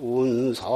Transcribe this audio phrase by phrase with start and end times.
[0.00, 0.68] 운산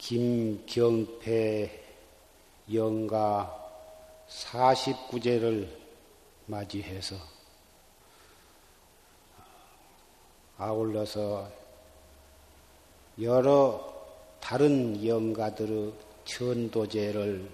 [0.09, 1.71] 김경패
[2.73, 3.55] 영가
[4.27, 5.69] 49제를
[6.47, 7.15] 맞이해서
[10.57, 11.53] 아울러서
[13.21, 13.95] 여러
[14.41, 15.93] 다른 영가들의
[16.25, 17.51] 천도제를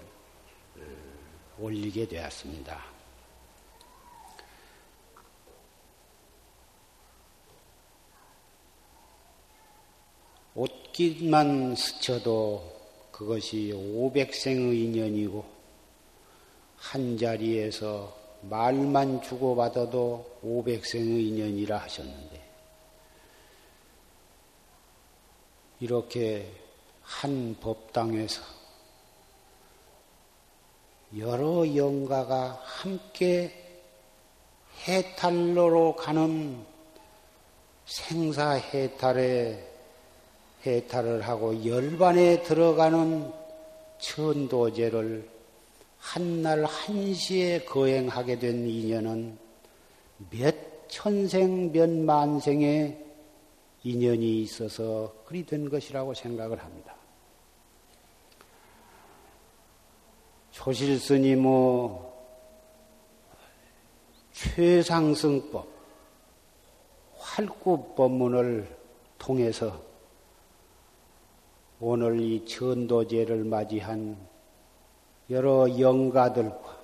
[1.59, 2.94] 올리게 되었습니다.
[10.55, 12.75] 옷깃만 스쳐도
[13.11, 15.45] 그것이 500생의 인연이고
[16.77, 22.41] 한 자리에서 말만 주고받아도 500생의 인연이라 하셨는데
[25.81, 26.49] 이렇게
[27.01, 28.41] 한 법당에서
[31.17, 33.81] 여러 영가가 함께
[34.87, 36.65] 해탈로로 가는
[37.85, 39.74] 생사해탈에
[40.65, 43.31] 해탈을 하고 열반에 들어가는
[43.99, 45.29] 천도제를
[45.97, 49.37] 한날 한시에 거행하게 된 인연은
[50.29, 50.55] 몇
[50.87, 53.05] 천생 몇 만생의
[53.83, 56.95] 인연이 있어서 그리 된 것이라고 생각을 합니다.
[60.51, 61.89] 초실스님의
[64.31, 65.67] 최상승법,
[67.17, 68.67] 활구법문을
[69.17, 69.81] 통해서
[71.81, 74.15] 오늘 이 천도제를 맞이한
[75.29, 76.77] 여러 영가들과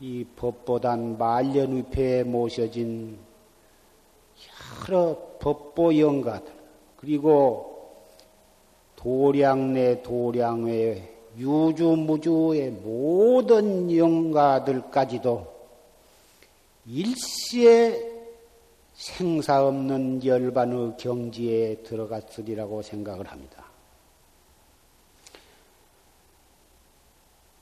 [0.00, 3.18] 이 법보단 말년위패에 모셔진
[4.88, 6.52] 여러 법보 영가들
[6.98, 7.76] 그리고
[8.94, 15.54] 도량내 도량외 유주무주의 모든 영가들까지도
[16.86, 18.05] 일시에
[18.96, 23.66] 생사 없는 열반의 경지에 들어갔으리라고 생각을 합니다.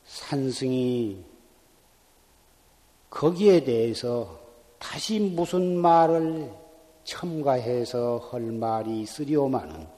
[0.05, 1.25] 산승이
[3.11, 4.41] 거기에 대해서
[4.79, 6.53] 다시 무슨 말을
[7.03, 9.89] 첨가해서 할 말이 있으리오마는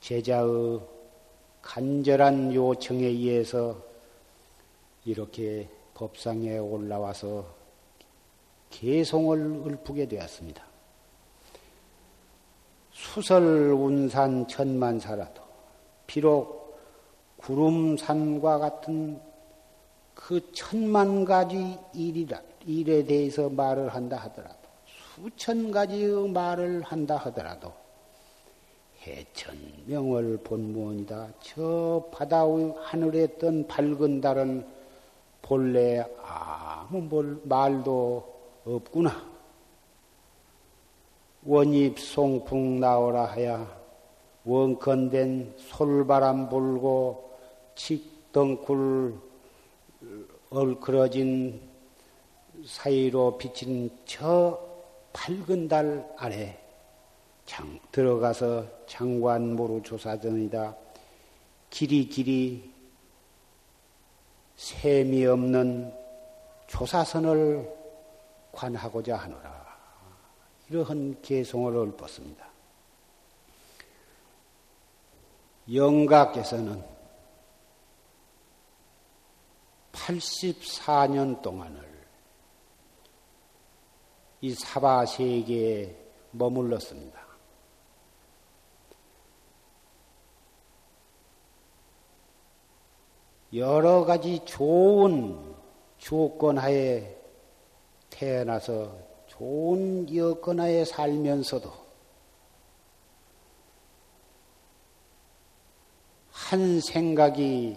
[0.00, 0.80] 제자의
[1.62, 3.80] 간절한 요청에 의해서
[5.04, 7.63] 이렇게 법상에 올라와서
[8.70, 10.64] 개송을 읊게 되었습니다.
[12.90, 15.42] 수설 운산 천만사라도
[16.06, 16.78] 비록
[17.36, 19.20] 구름산과 같은
[20.14, 24.58] 그 천만 가지 일이라, 일에 대해서 말을 한다 하더라도
[24.96, 27.72] 수천 가지의 말을 한다 하더라도
[29.02, 31.28] 해천명월 본무원이다.
[31.42, 34.66] 저 바다 위 하늘에 뜬 밝은 달은
[35.42, 38.33] 본래 아무 뭘 말도
[38.64, 39.34] 없구나.
[41.44, 43.84] 원입 송풍 나오라 하야
[44.44, 47.36] 원컨된 솔바람 불고
[47.74, 49.14] 칙덩굴
[50.48, 51.60] 얼그러진
[52.64, 54.58] 사이로 비친 저
[55.12, 56.58] 밝은 달 아래
[57.44, 60.74] 장, 들어가서 장관 모로 조사전이다.
[61.68, 62.72] 길이 길이
[64.56, 65.92] 셈이 없는
[66.68, 67.83] 조사선을
[68.54, 69.64] 관하고자 하노라.
[70.68, 72.48] 이러한 개송을 읊었습니다.
[75.72, 76.84] 영가께서는
[79.92, 81.82] 84년 동안을
[84.40, 85.96] 이 사바 세계에
[86.32, 87.24] 머물렀습니다.
[93.54, 95.54] 여러 가지 좋은
[95.96, 97.23] 조건 하에
[98.14, 98.96] 태어나서
[99.26, 101.72] 좋은 여건 하에 살면서도
[106.30, 107.76] 한 생각이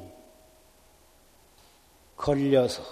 [2.15, 2.83] 걸려서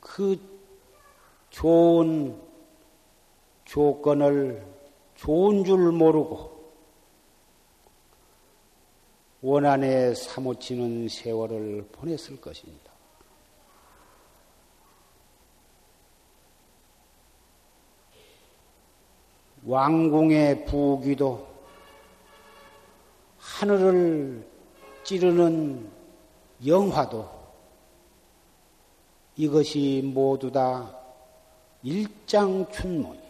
[0.00, 0.38] 그
[1.50, 2.40] 좋은
[3.64, 4.64] 조건을
[5.16, 6.54] 좋은 줄 모르고
[9.42, 12.83] 원한에 사무치는 세월을 보냈을 것입니
[19.66, 21.46] 왕궁의 부귀도
[23.38, 24.46] 하늘을
[25.04, 25.90] 찌르는
[26.66, 27.28] 영화도
[29.36, 30.96] 이것이 모두 다
[31.82, 33.24] 일장춘문이에요.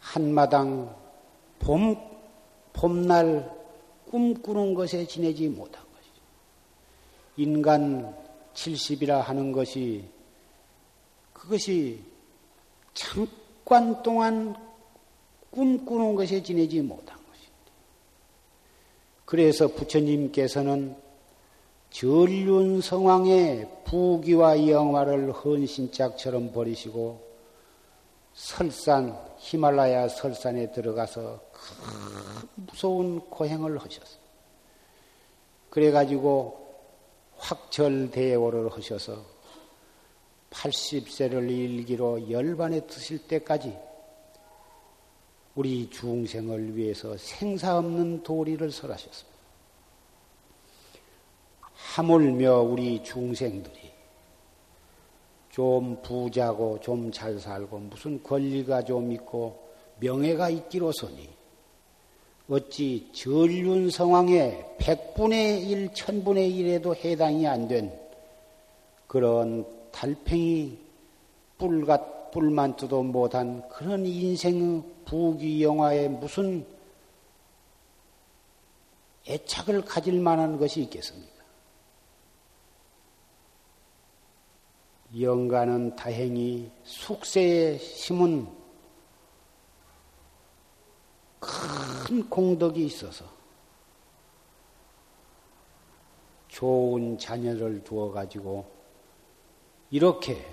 [0.00, 0.96] 한마당
[1.58, 1.96] 봄,
[2.72, 3.56] 봄날
[4.08, 6.20] 꿈꾸는 것에 지내지 못한 것이죠.
[7.36, 8.16] 인간
[8.54, 10.08] 70이라 하는 것이
[11.32, 12.09] 그것이
[12.94, 14.54] 잠깐 동안
[15.50, 17.72] 꿈꾸는 것에 지내지 못한 것입니다.
[19.24, 20.96] 그래서 부처님께서는
[21.90, 27.28] 전륜 성왕의 부귀와 영화를 헌신짝처럼 버리시고
[28.32, 34.20] 설산 히말라야 설산에 들어가서 큰 무서운 고행을 하셨어요.
[35.70, 36.60] 그래가지고
[37.36, 39.24] 확철대오를 하셔서
[40.50, 43.76] 80세를 일기로 열반에 드실 때까지
[45.54, 49.38] 우리 중생을 위해서 생사 없는 도리를 설하셨습니다.
[51.72, 53.90] 하물며 우리 중생들이
[55.50, 61.28] 좀 부자고 좀 잘 살고 무슨 권리가 좀 있고 명예가 있기로서니
[62.48, 67.92] 어찌 전륜 성황의 100분의 1, 1000분의 1에도 해당이 안 된
[69.06, 70.78] 그런 달팽이
[71.58, 76.66] 뿔같 뿔만두도 못한 그런 인생 부귀 영화에 무슨
[79.28, 81.40] 애착을 가질 만한 것이 있겠습니까?
[85.18, 88.48] 영가는 다행히 숙세에 심은
[91.40, 93.24] 큰 공덕이 있어서
[96.48, 98.79] 좋은 자녀를 두어 가지고
[99.90, 100.46] 이렇게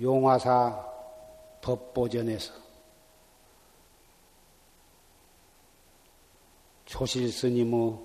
[0.00, 0.86] 용화사
[1.62, 2.52] 법보전에서
[6.84, 7.98] 조실 스님의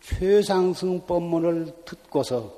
[0.00, 2.54] 최상승 법문을 듣고서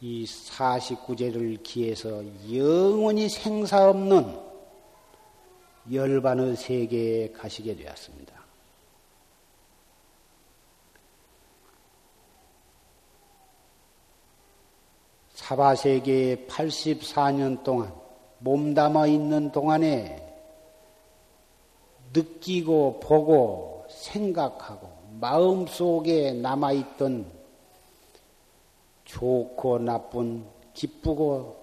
[0.00, 2.22] 이 49제를 기해서
[2.52, 4.38] 영원히 생사 없는
[5.90, 8.37] 열반의 세계에 가시게 되었습니다.
[15.48, 17.90] 사바세계에 84년 동안
[18.40, 20.22] 몸담아 있는 동안에
[22.12, 27.32] 느끼고 보고 생각하고 마음속에 남아있던
[29.06, 31.56] 좋고 나쁜 기쁘고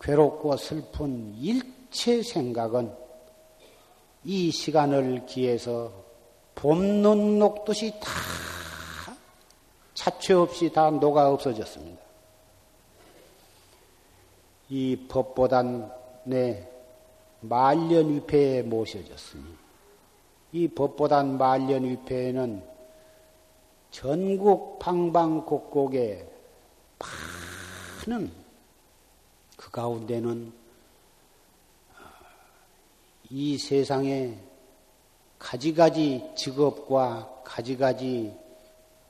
[0.00, 2.94] 괴롭고 슬픈 일체 생각은
[4.22, 5.90] 이 시간을 기해서
[6.54, 8.10] 봄눈 녹듯이 다
[9.94, 12.03] 차체 없이 다 녹아 없어졌습니다.
[14.74, 15.88] 이 법보단
[16.24, 16.68] 내
[17.42, 19.44] 말년위패에 모셔졌으니
[20.50, 22.60] 이 법보단 말년위패에는
[23.92, 26.28] 전국 방방곡곡에
[28.08, 28.32] 많은
[29.56, 30.52] 가운데는
[33.30, 34.36] 이 세상에
[35.38, 38.36] 가지가지 직업과 가지가지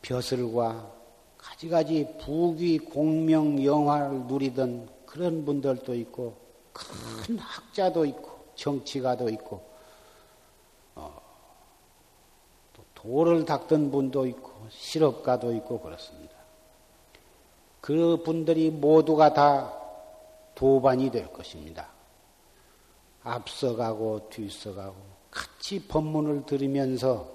[0.03, 0.93] 벼슬과
[1.39, 6.37] 가지가지 부귀 공명 영화를 누리던 그런 분들도 있고
[6.73, 9.65] 큰 학자도 있고 정치가도 있고
[10.97, 11.23] 어,
[12.73, 16.35] 또 돌을 닦던 분도 있고 실업가도 있고 그렇습니다.
[17.81, 19.73] 그 분들이 모두가 다
[20.57, 21.87] 도반이 될 것입니다.
[23.23, 24.97] 앞서가고 뒤서가고
[25.31, 27.31] 같이 법문을 들으면서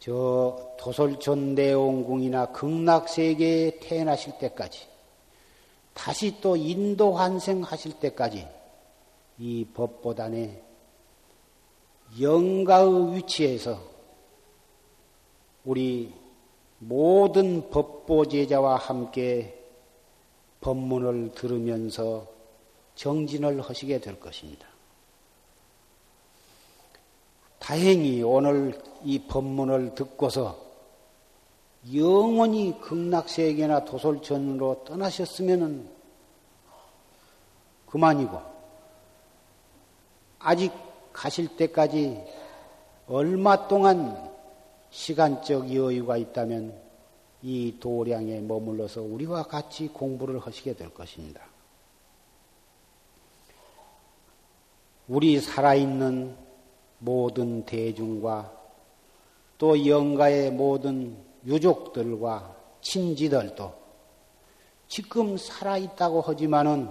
[0.00, 4.88] 저 도솔촌 내원궁이나 극락세계에 태어나실 때까지
[5.92, 8.48] 다시 또 인도 환생하실 때까지
[9.38, 10.62] 이 법보단의
[12.18, 13.78] 영가의 위치에서
[15.66, 16.14] 우리
[16.78, 19.62] 모든 법보 제자와 함께
[20.62, 22.26] 법문을 들으면서
[22.94, 24.66] 정진을 하시게 될 것입니다.
[27.58, 30.58] 다행히 오늘 이 법문을 듣고서
[31.94, 35.88] 영원히 극락세계나 도솔천으로 떠나셨으면
[37.86, 38.40] 그만이고,
[40.38, 40.72] 아직
[41.12, 42.22] 가실 때까지
[43.08, 44.30] 얼마 동안
[44.90, 46.78] 시간적 여유가 있다면
[47.42, 51.42] 이 도량에 머물러서 우리와 같이 공부를 하시게 될 것입니다.
[55.08, 56.36] 우리 살아있는
[56.98, 58.59] 모든 대중과
[59.60, 63.74] 또 영가의 모든 유족들과 친지들도
[64.88, 66.90] 지금 살아있다고 하지만은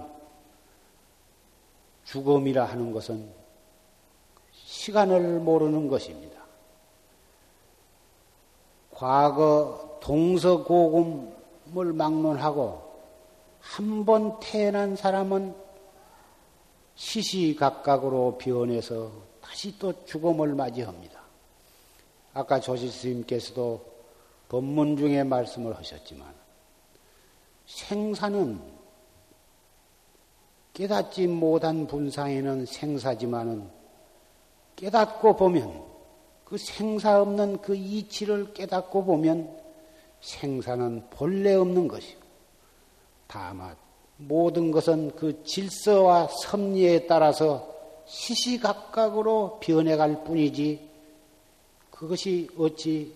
[2.04, 3.28] 죽음이라 하는 것은
[4.52, 6.40] 시간을 모르는 것입니다.
[8.92, 12.88] 과거 동서고금을 막론하고
[13.58, 15.56] 한 번 태어난 사람은
[16.94, 19.10] 시시각각으로 변해서
[19.40, 21.19] 다시 또 죽음을 맞이합니다.
[22.32, 23.84] 아까 조실 스님께서도
[24.48, 26.26] 법문 중에 말씀을 하셨지만
[27.66, 28.60] 생사는
[30.72, 33.68] 깨닫지 못한 분상에는 생사지만은
[34.76, 35.84] 깨닫고 보면
[36.44, 39.56] 그 생사 없는 그 이치를 깨닫고 보면
[40.20, 42.20] 생사는 본래 없는 것이고
[43.26, 43.76] 다만
[44.16, 47.72] 모든 것은 그 질서와 섭리에 따라서
[48.06, 50.89] 시시각각으로 변해갈 뿐이지
[52.00, 53.14] 그것이 어찌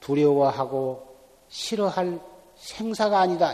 [0.00, 1.06] 두려워하고
[1.50, 2.18] 싫어할
[2.56, 3.52] 생사가 아니다.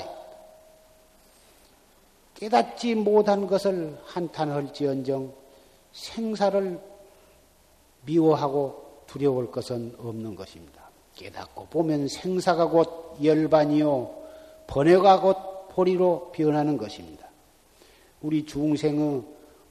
[2.36, 5.34] 깨닫지 못한 것을 한탄할지언정
[5.90, 6.80] 생사를
[8.04, 10.88] 미워하고 두려울 것은 없는 것입니다.
[11.16, 14.14] 깨닫고 보면 생사가 곧 열반이요,
[14.68, 17.26] 번뇌가 곧 보리로 변하는 것입니다.
[18.20, 19.22] 우리 중생의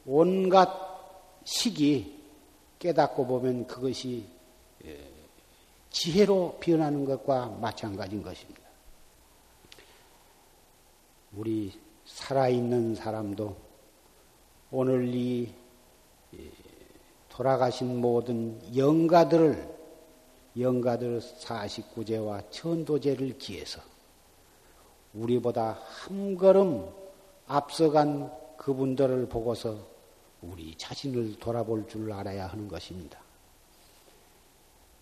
[0.06, 0.70] 온갖
[1.46, 2.21] 시기
[2.82, 4.26] 깨닫고 보면 그것이
[4.86, 5.00] 예,
[5.92, 8.62] 지혜로 변하는 것과 마찬가지인 것입니다.
[11.34, 11.72] 우리
[12.06, 13.56] 살아있는 사람도
[14.72, 15.54] 오늘 이
[17.30, 19.80] 돌아가신 모든 영가들을
[20.60, 23.80] 영가들 49제와 천도제를 기해서
[25.14, 26.90] 우리보다 한 걸음
[27.46, 29.92] 앞서간 그분들을 보고서
[30.42, 33.20] 우리 자신을 돌아볼 줄 알아야 하는 것입니다.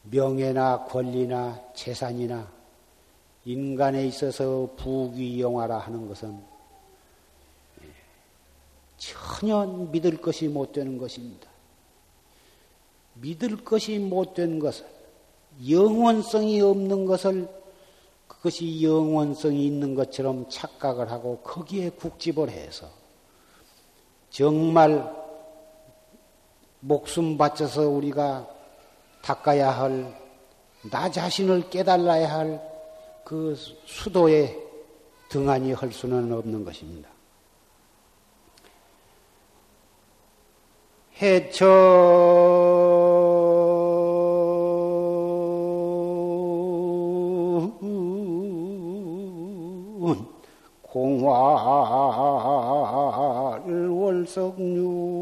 [0.04, 2.52] 명예나 권리나 재산이나
[3.46, 6.42] 인간에 있어서 부귀영화라 하는 것은
[8.98, 11.50] 전혀 믿을 것이 못 되는 것입니다.
[13.16, 14.86] 믿을 것이 못 된 것을,
[15.70, 17.50] 영원성이 없는 것을
[18.28, 22.90] 그것이 영원성이 있는 것처럼 착각을 하고 거기에 국집을 해서
[24.30, 25.19] 정말
[26.80, 28.48] 목숨 바쳐서 우리가
[29.22, 30.14] 닦아야 할,
[30.90, 32.70] 나 자신을 깨달아야 할
[33.30, 33.54] 그
[33.86, 34.58] 수도에
[35.30, 37.08] 등한히 할 수는 없는 것입니다.
[41.22, 41.68] 해처
[50.82, 52.30] 공화를
[53.90, 55.19] 월석류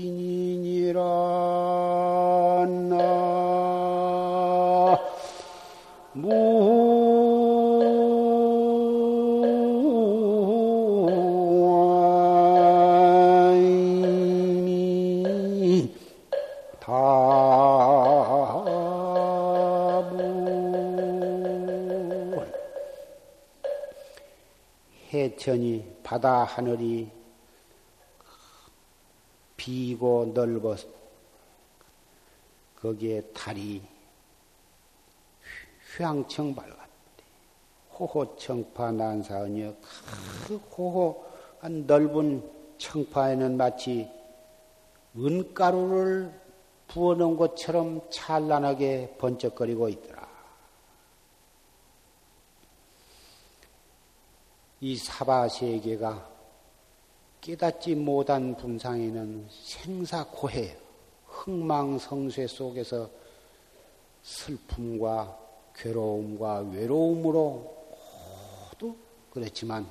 [25.27, 27.11] 해천이 바다 하늘이
[29.57, 30.77] 비고 넓어
[32.77, 33.83] 거기에 달이
[35.97, 36.77] 휘황청 발랐대.
[37.99, 39.75] 호호청파 난사은여
[40.47, 44.09] 그 호호한 넓은 청파에는 마치
[45.17, 46.31] 은가루를
[46.89, 50.16] 부어놓은 것처럼 찬란하게 번쩍거리고 있더라.
[54.81, 56.37] 이 사바세계가
[57.41, 60.77] 깨닫지 못한 분상에는 생사고해,
[61.27, 63.09] 흥망성쇠 속에서
[64.23, 65.39] 슬픔과
[65.77, 67.75] 괴로움과 외로움으로
[68.71, 68.97] 모두
[69.31, 69.87] 그렇지만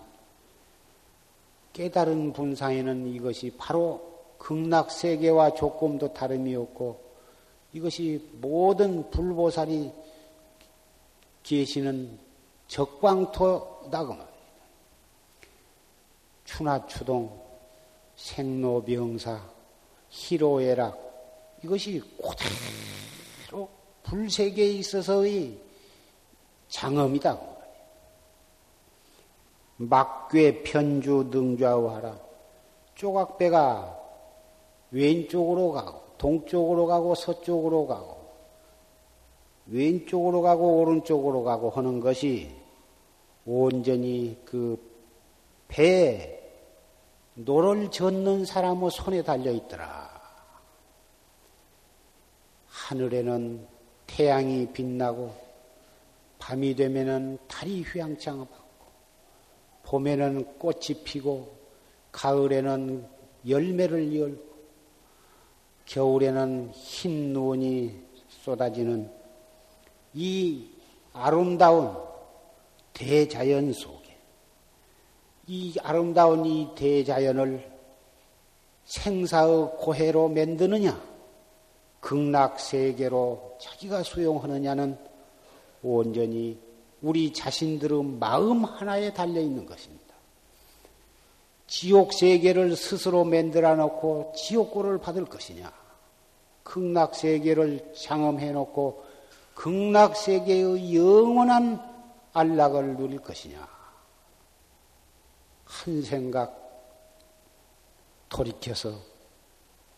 [1.74, 7.00] 깨달은 분상에는 이것이 바로 극락세계와 조금도 다름이 없고
[7.74, 9.92] 이것이 모든 불보살이
[11.44, 12.18] 계시는
[12.68, 14.35] 적광토다 그 말이에요.
[16.46, 17.30] 추나 추동,
[18.16, 19.42] 생로병사,
[20.10, 20.98] 희로애락
[21.64, 23.68] 이것이 그대로
[24.04, 25.60] 불세계에 있어서의
[26.70, 27.40] 장엄이다.
[29.78, 32.18] 막괴 편주 등좌우하라.
[32.96, 34.00] 조각배가
[34.92, 38.26] 왼쪽으로 가고 동쪽으로 가고 서쪽으로 가고
[39.68, 42.52] 왼쪽으로 가고 오른쪽으로 가고 하는 것이
[43.46, 44.80] 온전히 그
[45.68, 46.35] 배에
[47.36, 50.10] 노를 젓는 사람의 손에 달려 있더라.
[52.68, 53.68] 하늘에는
[54.08, 55.36] 태양이 빛나고
[56.40, 58.86] 밤이 되면은 달이 휘영청 밝고
[59.84, 61.56] 봄에는 꽃이 피고
[62.12, 63.08] 가을에는
[63.48, 64.56] 열매를 열고
[65.86, 69.12] 겨울에는 흰 눈이 쏟아지는
[70.14, 70.70] 이
[71.14, 71.96] 아름다운
[72.94, 74.05] 대자연 속에
[75.48, 77.72] 이 아름다운 이 대자연을
[78.86, 81.00] 생사의 고해로 만드느냐,
[82.00, 84.98] 극락세계로 자기가 수용하느냐는
[85.84, 86.60] 온전히
[87.02, 90.06] 우리 자신들의 마음 하나에 달려 있는 것입니다.
[91.68, 95.72] 지옥 세계를 스스로 만들어 놓고 지옥고를 받을 것이냐,
[96.64, 99.04] 극락 세계를 장엄해 놓고
[99.56, 101.82] 극락 세계의 영원한
[102.34, 103.75] 안락을 누릴 것이냐,
[105.66, 106.62] 한 생각
[108.30, 109.00] 돌이켜서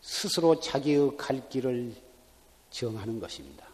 [0.00, 1.94] 스스로 자기의 갈 길을
[2.70, 3.67] 정하는 것입니다.